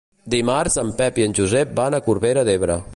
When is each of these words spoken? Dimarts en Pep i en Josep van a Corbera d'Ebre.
Dimarts 0.35 0.77
en 0.83 0.89
Pep 1.01 1.21
i 1.21 1.27
en 1.27 1.37
Josep 1.41 1.77
van 1.83 1.99
a 1.99 2.03
Corbera 2.09 2.47
d'Ebre. 2.51 2.85